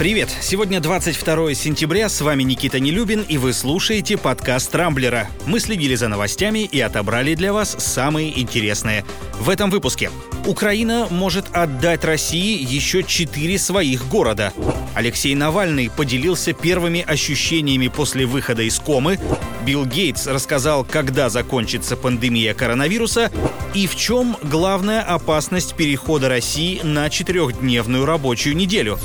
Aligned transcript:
Привет! 0.00 0.30
Сегодня 0.40 0.80
22 0.80 1.52
сентября, 1.52 2.08
с 2.08 2.22
вами 2.22 2.42
Никита 2.42 2.80
Нелюбин, 2.80 3.20
и 3.20 3.36
вы 3.36 3.52
слушаете 3.52 4.16
подкаст 4.16 4.74
«Рамблера». 4.74 5.28
Мы 5.44 5.60
следили 5.60 5.94
за 5.94 6.08
новостями 6.08 6.60
и 6.60 6.80
отобрали 6.80 7.34
для 7.34 7.52
вас 7.52 7.76
самые 7.78 8.40
интересные. 8.40 9.04
В 9.38 9.50
этом 9.50 9.68
выпуске. 9.68 10.10
Украина 10.46 11.06
может 11.10 11.54
отдать 11.54 12.02
России 12.02 12.64
еще 12.66 13.02
четыре 13.02 13.58
своих 13.58 14.08
города. 14.08 14.54
Алексей 14.94 15.34
Навальный 15.34 15.90
поделился 15.90 16.54
первыми 16.54 17.04
ощущениями 17.06 17.88
после 17.88 18.24
выхода 18.24 18.62
из 18.62 18.78
комы. 18.78 19.18
Билл 19.66 19.84
Гейтс 19.84 20.26
рассказал, 20.26 20.82
когда 20.82 21.28
закончится 21.28 21.98
пандемия 21.98 22.54
коронавируса 22.54 23.30
и 23.74 23.86
в 23.86 23.96
чем 23.96 24.38
главная 24.42 25.02
опасность 25.02 25.74
перехода 25.74 26.30
России 26.30 26.80
на 26.82 27.10
четырехдневную 27.10 28.06
рабочую 28.06 28.56
неделю. 28.56 28.98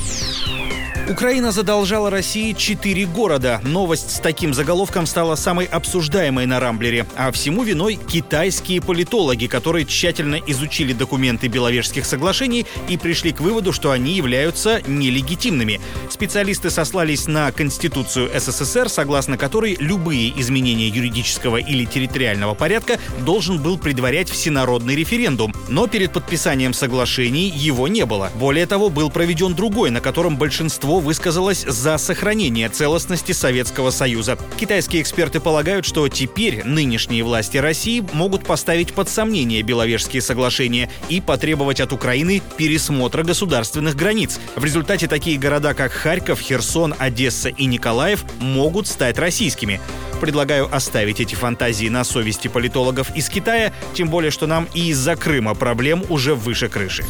Украина 1.08 1.52
задолжала 1.52 2.10
России 2.10 2.52
четыре 2.52 3.06
города. 3.06 3.60
Новость 3.62 4.10
с 4.10 4.18
таким 4.18 4.52
заголовком 4.52 5.06
стала 5.06 5.36
самой 5.36 5.66
обсуждаемой 5.66 6.46
на 6.46 6.58
Рамблере. 6.58 7.06
А 7.16 7.30
всему 7.30 7.62
виной 7.62 7.94
китайские 7.94 8.80
политологи, 8.82 9.46
которые 9.46 9.86
тщательно 9.86 10.40
изучили 10.48 10.92
документы 10.92 11.46
Беловежских 11.46 12.06
соглашений 12.06 12.66
и 12.88 12.96
пришли 12.96 13.30
к 13.30 13.40
выводу, 13.40 13.72
что 13.72 13.92
они 13.92 14.14
являются 14.14 14.82
нелегитимными. 14.88 15.80
Специалисты 16.10 16.70
сослались 16.70 17.28
на 17.28 17.52
Конституцию 17.52 18.28
СССР, 18.36 18.88
согласно 18.88 19.38
которой 19.38 19.76
любые 19.78 20.32
изменения 20.40 20.88
юридического 20.88 21.58
или 21.58 21.84
территориального 21.84 22.54
порядка 22.54 22.98
должен 23.20 23.62
был 23.62 23.78
предварять 23.78 24.28
всенародный 24.28 24.96
референдум. 24.96 25.54
Но 25.68 25.86
перед 25.86 26.12
подписанием 26.12 26.74
соглашений 26.74 27.48
его 27.48 27.86
не 27.86 28.04
было. 28.06 28.32
Более 28.34 28.66
того, 28.66 28.90
был 28.90 29.08
проведен 29.08 29.54
другой, 29.54 29.90
на 29.90 30.00
котором 30.00 30.36
большинство 30.36 30.95
высказалось 31.00 31.64
за 31.66 31.98
сохранение 31.98 32.68
целостности 32.68 33.32
Советского 33.32 33.90
Союза. 33.90 34.38
Китайские 34.58 35.02
эксперты 35.02 35.40
полагают, 35.40 35.84
что 35.84 36.08
теперь 36.08 36.64
нынешние 36.64 37.22
власти 37.22 37.58
России 37.58 38.04
могут 38.12 38.44
поставить 38.44 38.92
под 38.92 39.08
сомнение 39.08 39.62
Беловежские 39.62 40.22
соглашения 40.22 40.90
и 41.08 41.20
потребовать 41.20 41.80
от 41.80 41.92
Украины 41.92 42.42
пересмотра 42.56 43.22
государственных 43.22 43.96
границ. 43.96 44.40
В 44.54 44.64
результате 44.64 45.08
такие 45.08 45.38
города, 45.38 45.74
как 45.74 45.92
Харьков, 45.92 46.40
Херсон, 46.40 46.94
Одесса 46.98 47.48
и 47.48 47.66
Николаев 47.66 48.24
могут 48.38 48.86
стать 48.86 49.18
российскими. 49.18 49.80
Предлагаю 50.20 50.74
оставить 50.74 51.20
эти 51.20 51.34
фантазии 51.34 51.88
на 51.88 52.04
совести 52.04 52.48
политологов 52.48 53.14
из 53.14 53.28
Китая, 53.28 53.72
тем 53.94 54.08
более, 54.08 54.30
что 54.30 54.46
нам 54.46 54.66
и 54.72 54.88
из-за 54.88 55.16
Крыма 55.16 55.54
проблем 55.54 56.04
уже 56.08 56.34
выше 56.34 56.68
крыши. 56.68 57.04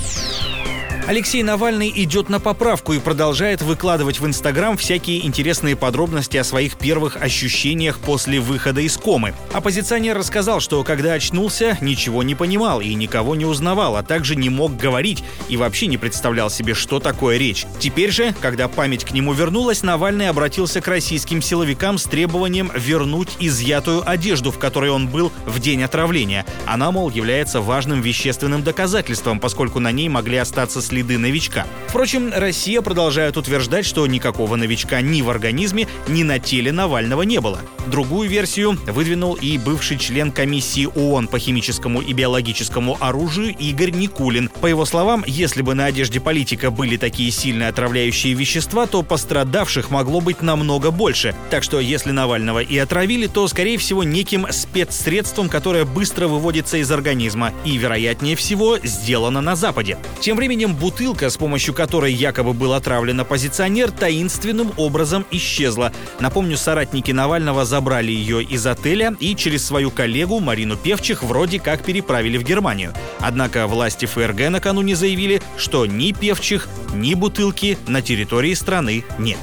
Алексей 1.08 1.44
Навальный 1.44 1.92
идет 1.94 2.28
на 2.28 2.40
поправку 2.40 2.92
и 2.92 2.98
продолжает 2.98 3.62
выкладывать 3.62 4.18
в 4.18 4.26
Инстаграм 4.26 4.76
всякие 4.76 5.24
интересные 5.24 5.76
подробности 5.76 6.36
о 6.36 6.42
своих 6.42 6.76
первых 6.76 7.16
ощущениях 7.22 8.00
после 8.00 8.40
выхода 8.40 8.80
из 8.80 8.96
комы. 8.96 9.32
Оппозиционер 9.52 10.18
рассказал, 10.18 10.58
что 10.58 10.82
когда 10.82 11.12
очнулся, 11.12 11.78
ничего 11.80 12.24
не 12.24 12.34
понимал 12.34 12.80
и 12.80 12.92
никого 12.94 13.36
не 13.36 13.44
узнавал, 13.44 13.94
а 13.94 14.02
также 14.02 14.34
не 14.34 14.50
мог 14.50 14.76
говорить 14.76 15.22
и 15.48 15.56
вообще 15.56 15.86
не 15.86 15.96
представлял 15.96 16.50
себе, 16.50 16.74
что 16.74 16.98
такое 16.98 17.36
речь. 17.36 17.66
Теперь 17.78 18.10
же, 18.10 18.34
когда 18.42 18.66
память 18.66 19.04
к 19.04 19.12
нему 19.12 19.32
вернулась, 19.32 19.84
Навальный 19.84 20.28
обратился 20.28 20.80
к 20.80 20.88
российским 20.88 21.40
силовикам 21.40 21.98
с 21.98 22.04
требованием 22.04 22.72
вернуть 22.74 23.28
изъятую 23.38 24.02
одежду, 24.10 24.50
в 24.50 24.58
которой 24.58 24.90
он 24.90 25.06
был 25.06 25.30
в 25.46 25.60
день 25.60 25.84
отравления. 25.84 26.44
Она, 26.66 26.90
мол, 26.90 27.10
является 27.10 27.60
важным 27.60 28.00
вещественным 28.00 28.64
доказательством, 28.64 29.38
поскольку 29.38 29.78
на 29.78 29.92
ней 29.92 30.08
могли 30.08 30.38
остаться 30.38 30.82
следы 30.82 30.95
следы 30.96 31.18
новичка. 31.18 31.66
Впрочем, 31.88 32.32
Россия 32.34 32.80
продолжает 32.80 33.36
утверждать, 33.36 33.84
что 33.84 34.06
никакого 34.06 34.56
новичка 34.56 35.02
ни 35.02 35.20
в 35.20 35.28
организме, 35.28 35.86
ни 36.08 36.22
на 36.22 36.38
теле 36.38 36.72
Навального 36.72 37.20
не 37.20 37.38
было. 37.38 37.60
Другую 37.86 38.28
версию 38.28 38.78
выдвинул 38.86 39.34
и 39.34 39.58
бывший 39.58 39.98
член 39.98 40.32
комиссии 40.32 40.86
ООН 40.86 41.28
по 41.28 41.38
химическому 41.38 42.00
и 42.00 42.12
биологическому 42.14 42.96
оружию 43.00 43.54
Игорь 43.58 43.90
Никулин. 43.90 44.48
По 44.60 44.66
его 44.66 44.86
словам, 44.86 45.22
если 45.26 45.62
бы 45.62 45.74
на 45.74 45.84
одежде 45.84 46.18
политика 46.18 46.70
были 46.70 46.96
такие 46.96 47.30
сильные 47.30 47.68
отравляющие 47.68 48.32
вещества, 48.32 48.86
то 48.86 49.02
пострадавших 49.02 49.90
могло 49.90 50.20
быть 50.20 50.42
намного 50.42 50.90
больше. 50.90 51.34
Так 51.50 51.62
что 51.62 51.78
если 51.78 52.10
Навального 52.10 52.60
и 52.60 52.76
отравили, 52.78 53.26
то, 53.26 53.46
скорее 53.48 53.78
всего, 53.78 54.02
неким 54.02 54.46
спецсредством, 54.50 55.48
которое 55.48 55.84
быстро 55.84 56.26
выводится 56.26 56.78
из 56.78 56.90
организма 56.90 57.52
и, 57.64 57.76
вероятнее 57.76 58.34
всего, 58.34 58.78
сделано 58.82 59.40
на 59.42 59.56
Западе. 59.56 59.98
Тем 60.20 60.36
временем 60.36 60.74
бутылка, 60.86 61.30
с 61.30 61.36
помощью 61.36 61.74
которой 61.74 62.12
якобы 62.12 62.52
был 62.52 62.72
отравлен 62.72 63.18
оппозиционер, 63.18 63.90
таинственным 63.90 64.72
образом 64.76 65.26
исчезла. 65.32 65.92
Напомню, 66.20 66.56
соратники 66.56 67.10
Навального 67.10 67.64
забрали 67.64 68.12
ее 68.12 68.40
из 68.40 68.64
отеля 68.68 69.16
и 69.18 69.34
через 69.34 69.66
свою 69.66 69.90
коллегу 69.90 70.38
Марину 70.38 70.76
Певчих 70.76 71.24
вроде 71.24 71.58
как 71.58 71.82
переправили 71.82 72.38
в 72.38 72.44
Германию. 72.44 72.92
Однако 73.18 73.66
власти 73.66 74.06
ФРГ 74.06 74.48
накануне 74.48 74.94
заявили, 74.94 75.42
что 75.56 75.86
ни 75.86 76.12
Певчих, 76.12 76.68
ни 76.94 77.14
бутылки 77.14 77.78
на 77.88 78.00
территории 78.00 78.54
страны 78.54 79.04
нет. 79.18 79.38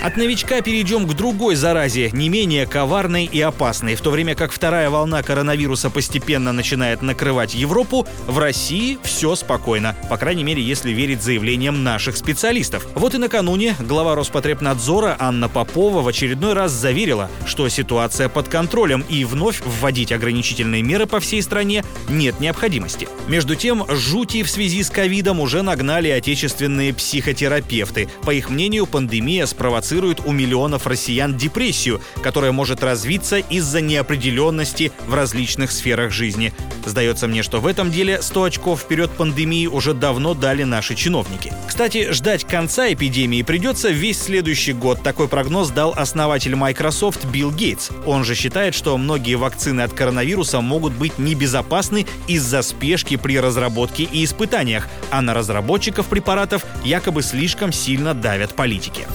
От 0.00 0.16
новичка 0.16 0.60
перейдем 0.60 1.08
к 1.08 1.14
другой 1.14 1.56
заразе, 1.56 2.10
не 2.12 2.28
менее 2.28 2.66
коварной 2.66 3.24
и 3.24 3.40
опасной. 3.40 3.96
В 3.96 4.00
то 4.00 4.12
время 4.12 4.36
как 4.36 4.52
вторая 4.52 4.90
волна 4.90 5.24
коронавируса 5.24 5.90
постепенно 5.90 6.52
начинает 6.52 7.02
накрывать 7.02 7.54
Европу, 7.54 8.06
в 8.28 8.38
России 8.38 8.98
все 9.02 9.34
спокойно. 9.34 9.96
По 10.08 10.16
крайней 10.16 10.44
мере, 10.44 10.62
если 10.62 10.92
верить 10.92 11.22
заявлениям 11.22 11.82
наших 11.82 12.16
специалистов. 12.16 12.86
Вот 12.94 13.14
и 13.14 13.18
накануне 13.18 13.74
глава 13.80 14.14
Роспотребнадзора 14.14 15.16
Анна 15.18 15.48
Попова 15.48 16.00
в 16.00 16.06
очередной 16.06 16.52
раз 16.52 16.70
заверила, 16.70 17.28
что 17.44 17.68
ситуация 17.68 18.28
под 18.28 18.48
контролем 18.48 19.04
и 19.08 19.24
вновь 19.24 19.60
вводить 19.64 20.12
ограничительные 20.12 20.82
меры 20.82 21.06
по 21.06 21.18
всей 21.18 21.42
стране 21.42 21.82
нет 22.08 22.38
необходимости. 22.38 23.08
Между 23.26 23.56
тем, 23.56 23.84
жути 23.88 24.44
в 24.44 24.50
связи 24.50 24.84
с 24.84 24.90
ковидом 24.90 25.40
уже 25.40 25.62
нагнали 25.62 26.08
отечественные 26.08 26.94
психотерапевты. 26.94 28.08
По 28.22 28.30
их 28.30 28.48
мнению, 28.48 28.86
пандемия 28.86 29.46
спровоцировала 29.46 29.87
провоцирует 29.88 30.20
у 30.26 30.32
миллионов 30.32 30.86
россиян 30.86 31.34
депрессию, 31.34 32.02
которая 32.22 32.52
может 32.52 32.82
развиться 32.82 33.38
из-за 33.38 33.80
неопределенности 33.80 34.92
в 35.06 35.14
различных 35.14 35.70
сферах 35.72 36.12
жизни. 36.12 36.52
Сдается 36.84 37.26
мне, 37.26 37.42
что 37.42 37.60
в 37.60 37.66
этом 37.66 37.90
деле 37.90 38.20
100 38.20 38.42
очков 38.44 38.80
вперед 38.80 39.10
пандемии 39.10 39.66
уже 39.66 39.94
давно 39.94 40.34
дали 40.34 40.64
наши 40.64 40.94
чиновники. 40.94 41.52
Кстати, 41.66 42.12
ждать 42.12 42.44
конца 42.44 42.92
эпидемии 42.92 43.40
придется 43.42 43.88
весь 43.88 44.20
следующий 44.20 44.74
год. 44.74 45.02
Такой 45.02 45.26
прогноз 45.26 45.70
дал 45.70 45.94
основатель 45.96 46.54
Microsoft 46.54 47.24
Билл 47.24 47.50
Гейтс. 47.50 47.88
Он 48.04 48.24
же 48.24 48.34
считает, 48.34 48.74
что 48.74 48.98
многие 48.98 49.36
вакцины 49.36 49.80
от 49.80 49.94
коронавируса 49.94 50.60
могут 50.60 50.92
быть 50.92 51.18
небезопасны 51.18 52.06
из-за 52.26 52.60
спешки 52.60 53.16
при 53.16 53.40
разработке 53.40 54.02
и 54.02 54.22
испытаниях, 54.22 54.86
а 55.10 55.22
на 55.22 55.32
разработчиков 55.32 56.06
препаратов 56.06 56.66
якобы 56.84 57.22
слишком 57.22 57.72
сильно 57.72 58.12
давят 58.12 58.54
политики. 58.54 59.06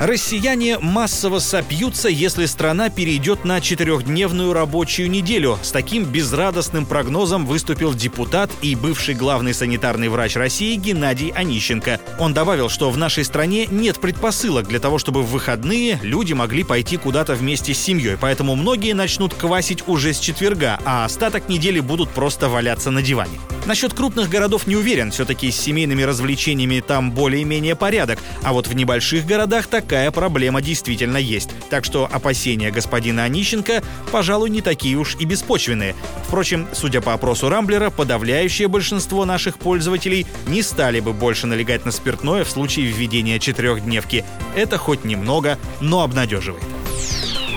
Россияне 0.00 0.78
массово 0.78 1.40
сопьются, 1.40 2.08
если 2.08 2.46
страна 2.46 2.88
перейдет 2.88 3.44
на 3.44 3.60
четырехдневную 3.60 4.52
рабочую 4.52 5.10
неделю. 5.10 5.58
С 5.60 5.72
таким 5.72 6.04
безрадостным 6.04 6.86
прогнозом 6.86 7.44
выступил 7.46 7.92
депутат 7.92 8.48
и 8.62 8.76
бывший 8.76 9.16
главный 9.16 9.52
санитарный 9.52 10.08
врач 10.08 10.36
России 10.36 10.76
Геннадий 10.76 11.30
Онищенко. 11.30 12.00
Он 12.20 12.32
добавил, 12.32 12.68
что 12.68 12.90
в 12.90 12.96
нашей 12.96 13.24
стране 13.24 13.66
нет 13.66 14.00
предпосылок 14.00 14.68
для 14.68 14.78
того, 14.78 14.98
чтобы 14.98 15.22
в 15.22 15.32
выходные 15.32 15.98
люди 16.02 16.32
могли 16.32 16.62
пойти 16.62 16.96
куда-то 16.96 17.34
вместе 17.34 17.74
с 17.74 17.78
семьей, 17.78 18.16
поэтому 18.20 18.54
многие 18.54 18.92
начнут 18.92 19.34
квасить 19.34 19.88
уже 19.88 20.12
с 20.12 20.20
четверга, 20.20 20.78
а 20.84 21.06
остаток 21.06 21.48
недели 21.48 21.80
будут 21.80 22.10
просто 22.10 22.48
валяться 22.48 22.92
на 22.92 23.02
диване. 23.02 23.40
Насчет 23.68 23.92
крупных 23.92 24.30
городов 24.30 24.66
не 24.66 24.76
уверен, 24.76 25.10
все-таки 25.10 25.50
с 25.50 25.60
семейными 25.60 26.02
развлечениями 26.02 26.80
там 26.80 27.12
более-менее 27.12 27.76
порядок, 27.76 28.18
а 28.42 28.54
вот 28.54 28.66
в 28.66 28.74
небольших 28.74 29.26
городах 29.26 29.66
такая 29.66 30.10
проблема 30.10 30.62
действительно 30.62 31.18
есть. 31.18 31.50
Так 31.68 31.84
что 31.84 32.08
опасения 32.10 32.70
господина 32.70 33.24
Онищенко, 33.24 33.82
пожалуй, 34.10 34.48
не 34.48 34.62
такие 34.62 34.96
уж 34.96 35.16
и 35.16 35.26
беспочвенные. 35.26 35.94
Впрочем, 36.26 36.66
судя 36.72 37.02
по 37.02 37.12
опросу 37.12 37.50
Рамблера, 37.50 37.90
подавляющее 37.90 38.68
большинство 38.68 39.26
наших 39.26 39.58
пользователей 39.58 40.26
не 40.46 40.62
стали 40.62 41.00
бы 41.00 41.12
больше 41.12 41.46
налегать 41.46 41.84
на 41.84 41.92
спиртное 41.92 42.44
в 42.44 42.50
случае 42.50 42.86
введения 42.86 43.38
четырехдневки. 43.38 44.24
Это 44.56 44.78
хоть 44.78 45.04
немного, 45.04 45.58
но 45.82 46.00
обнадеживает. 46.00 46.64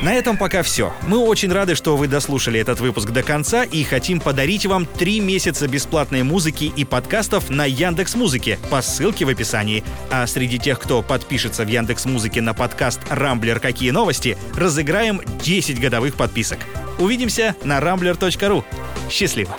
На 0.01 0.13
этом 0.13 0.35
пока 0.35 0.63
все. 0.63 0.93
Мы 1.07 1.19
очень 1.19 1.51
рады, 1.51 1.75
что 1.75 1.95
вы 1.95 2.07
дослушали 2.07 2.59
этот 2.59 2.79
выпуск 2.79 3.11
до 3.11 3.21
конца 3.21 3.63
и 3.63 3.83
хотим 3.83 4.19
подарить 4.19 4.65
вам 4.65 4.87
три 4.87 5.19
месяца 5.19 5.67
бесплатной 5.67 6.23
музыки 6.23 6.71
и 6.75 6.85
подкастов 6.85 7.51
на 7.51 7.65
Яндекс 7.65 8.15
Музыке 8.15 8.57
по 8.71 8.81
ссылке 8.81 9.25
в 9.25 9.29
описании. 9.29 9.83
А 10.09 10.25
среди 10.25 10.57
тех, 10.57 10.79
кто 10.79 11.03
подпишется 11.03 11.63
в 11.63 11.67
Яндекс 11.67 12.05
Музыке 12.05 12.41
на 12.41 12.55
подкаст 12.55 12.99
«Рамблер. 13.09 13.59
Какие 13.59 13.91
новости?», 13.91 14.37
разыграем 14.55 15.21
10 15.43 15.79
годовых 15.79 16.15
подписок. 16.15 16.57
Увидимся 16.97 17.55
на 17.63 17.77
rambler.ru. 17.77 18.63
Счастливо! 19.07 19.55